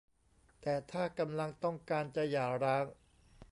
[0.61, 2.85] แต่ถ้ากำลังต้องการจะหย่าร้าง